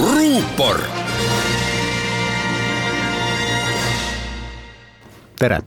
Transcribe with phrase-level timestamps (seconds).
[0.00, 0.80] ruupor.
[5.38, 5.60] tere,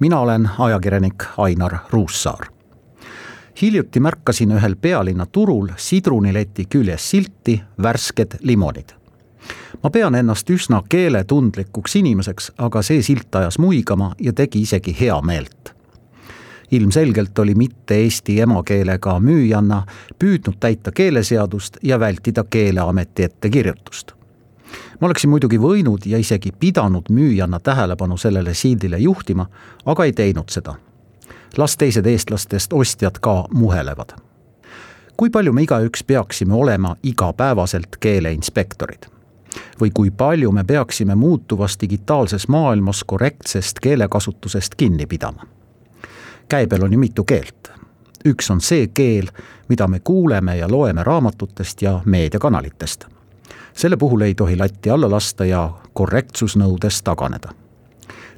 [0.00, 2.46] mina olen ajakirjanik Ainar Ruussaar.
[3.62, 8.88] hiljuti märkasin ühel pealinna turul sidrunileti küljes silti värsked limonid.
[9.82, 15.73] ma pean ennast üsna keeletundlikuks inimeseks, aga see silt ajas muigama ja tegi isegi heameelt
[16.76, 19.82] ilmselgelt oli mitte eesti emakeelega müüjanna
[20.18, 24.12] püüdnud täita keeleseadust ja vältida Keeleameti ettekirjutust.
[25.00, 29.46] ma oleksin muidugi võinud ja isegi pidanud müüjanna tähelepanu sellele sildile juhtima,
[29.86, 30.74] aga ei teinud seda.
[31.56, 34.18] las teised eestlastest ostjad ka muhelevad.
[35.16, 39.06] kui palju me igaüks peaksime olema igapäevaselt keeleinspektorid?
[39.80, 45.54] või kui palju me peaksime muutuvas digitaalses maailmas korrektsest keelekasutusest kinni pidama
[46.54, 47.72] käibel on ju mitu keelt.
[48.24, 49.26] üks on see keel,
[49.68, 53.04] mida me kuuleme ja loeme raamatutest ja meediakanalitest.
[53.72, 57.48] selle puhul ei tohi latti alla lasta ja korrektsusnõudest taganeda.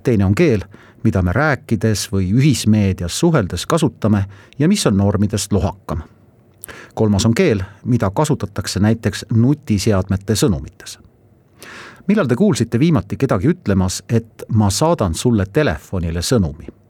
[0.03, 0.65] teine on keel,
[1.05, 4.25] mida me rääkides või ühismeedias suheldes kasutame
[4.59, 6.01] ja mis on normidest lohakam.
[6.95, 10.99] kolmas on keel, mida kasutatakse näiteks nutiseadmete sõnumites
[12.07, 16.86] millal te kuulsite viimati kedagi ütlemas, et ma saadan sulle telefonile sõnumi?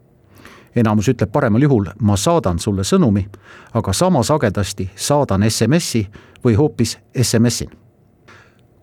[0.77, 3.25] Enamus ütleb paremal juhul, ma saadan sulle sõnumi,
[3.73, 6.07] aga sama sagedasti saadan SMS-i
[6.43, 7.69] või hoopis SMS-in.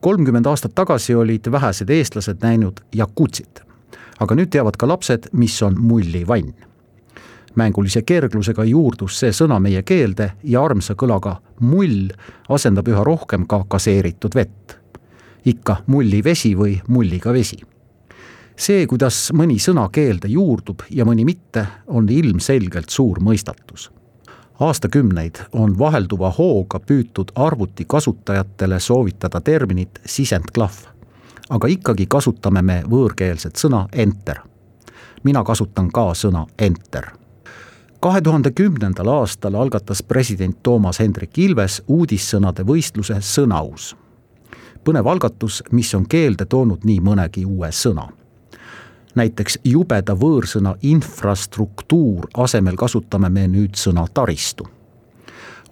[0.00, 3.62] kolmkümmend aastat tagasi olid vähesed eestlased näinud jakutsit,
[4.20, 6.54] aga nüüd teavad ka lapsed, mis on mullivann.
[7.54, 12.10] mängulise kerglusega juurdus see sõna meie keelde ja armsa kõlaga mull
[12.48, 14.78] asendab üha rohkem ka gaseeritud vett.
[15.44, 17.73] ikka mullivesi või mulliga vesi
[18.56, 23.90] see, kuidas mõni sõna keelde juurdub ja mõni mitte, on ilmselgelt suur mõistatus.
[24.60, 30.86] aastakümneid on vahelduva hooga püütud arvuti kasutajatele soovitada terminit sisendklahv.
[31.50, 34.38] aga ikkagi kasutame me võõrkeelset sõna enter.
[35.22, 37.12] mina kasutan ka sõna enter
[38.00, 43.96] kahe tuhande kümnendal aastal algatas president Toomas Hendrik Ilves uudissõnade võistluse Sõnaus.
[44.84, 48.08] põnev algatus, mis on keelde toonud nii mõnegi uue sõna
[49.14, 54.68] näiteks jubeda võõrsõna infrastruktuur asemel kasutame me nüüd sõna taristu.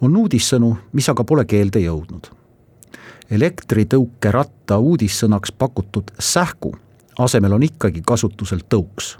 [0.01, 2.31] on uudissõnu, mis aga pole keelde jõudnud.
[3.31, 6.75] elektritõukeratta uudissõnaks pakutud sähku
[7.19, 9.17] asemel on ikkagi kasutusel tõuks.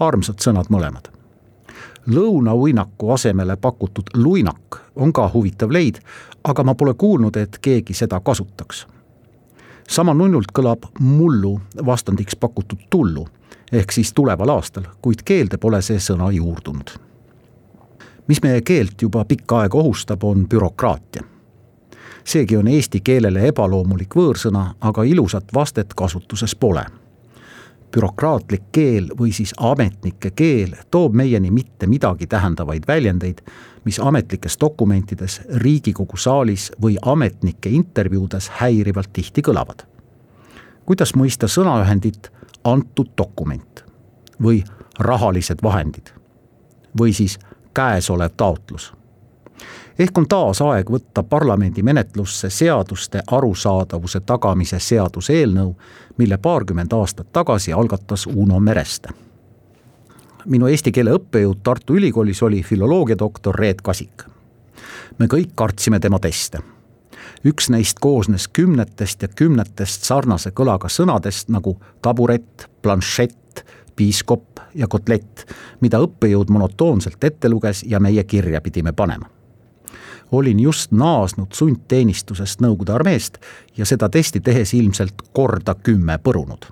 [0.00, 1.08] armsad sõnad mõlemad.
[2.06, 5.98] lõunauinaku asemele pakutud luinak on ka huvitav leid,
[6.44, 8.86] aga ma pole kuulnud, et keegi seda kasutaks
[9.88, 13.26] sama nunnult kõlab mullu vastandiks pakutud tullu
[13.72, 16.90] ehk siis tuleval aastal, kuid keelde pole see sõna juurdunud.
[18.26, 21.22] mis meie keelt juba pikka aega ohustab, on bürokraatia.
[22.24, 26.84] seegi on eesti keelele ebaloomulik võõrsõna, aga ilusat vastet kasutuses pole
[27.94, 33.40] bürokraatlik keel või siis ametnike keel toob meieni mitte midagi tähendavaid väljendeid,
[33.84, 39.86] mis ametlikes dokumentides Riigikogu saalis või ametnike intervjuudes häirivalt tihti kõlavad.
[40.86, 42.30] kuidas mõista sõnaühendit
[42.64, 43.84] antud dokument
[44.42, 44.64] või
[44.98, 46.12] rahalised vahendid
[46.98, 47.38] või siis
[47.74, 48.92] käesolev taotlus
[49.98, 55.74] ehk on taas aeg võtta parlamendi menetlusse seaduste arusaadavuse tagamise seaduseelnõu,
[56.18, 59.08] mille paarkümmend aastat tagasi algatas Uno Mereste.
[60.44, 64.24] minu eesti keele õppejõud Tartu Ülikoolis oli filoloogiadoktor Reet Kasik.
[65.18, 66.58] me kõik kartsime tema teste.
[67.44, 73.64] üks neist koosnes kümnetest ja kümnetest sarnase kõlaga sõnadest nagu taburet, planšett,
[73.96, 75.46] piiskop ja kotlett,
[75.80, 79.43] mida õppejõud monotoonselt ette luges ja meie kirja pidime panema
[80.32, 83.38] olin just naasnud sundteenistusest Nõukogude armeest
[83.76, 86.64] ja seda testi tehes ilmselt korda kümme põrunud.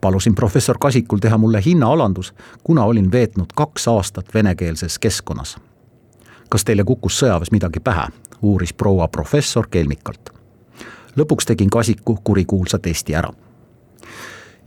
[0.00, 5.56] palusin professor Kasikul teha mulle hinnaalandus, kuna olin veetnud kaks aastat venekeelses keskkonnas.
[6.48, 8.08] kas teile kukkus sõjaväes midagi pähe,
[8.42, 10.30] uuris proua professor kelmikalt.
[11.16, 13.32] lõpuks tegin Kasiku kurikuulsa testi ära.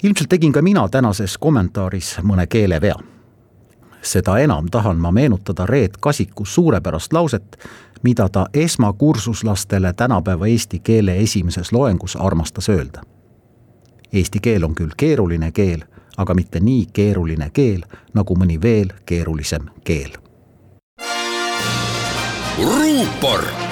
[0.04, 2.96] ilmselt tegin ka mina tänases kommentaaris mõne keelevea
[4.02, 7.58] seda enam tahan ma meenutada Reet Kasiku suurepärast lauset,
[8.04, 13.02] mida ta esmakursuslastele tänapäeva eesti keele esimeses loengus armastas öelda.
[14.14, 15.82] Eesti keel on küll keeruline keel,
[16.18, 17.82] aga mitte nii keeruline keel
[18.14, 20.12] nagu mõni veel keerulisem keel.
[22.58, 23.71] ruupor